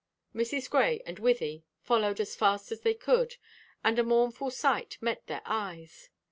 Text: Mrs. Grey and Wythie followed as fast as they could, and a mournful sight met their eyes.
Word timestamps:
Mrs. 0.33 0.67
Grey 0.67 0.99
and 1.05 1.19
Wythie 1.19 1.61
followed 1.83 2.19
as 2.19 2.35
fast 2.35 2.71
as 2.71 2.81
they 2.81 2.95
could, 2.95 3.35
and 3.83 3.99
a 3.99 4.03
mournful 4.03 4.49
sight 4.49 4.97
met 4.99 5.27
their 5.27 5.43
eyes. 5.45 6.09